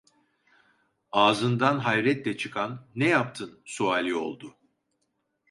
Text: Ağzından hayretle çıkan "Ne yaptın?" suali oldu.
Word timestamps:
Ağzından 1.11 1.79
hayretle 1.79 2.37
çıkan 2.37 2.87
"Ne 2.95 3.07
yaptın?" 3.09 3.61
suali 3.65 4.15
oldu. 4.15 4.57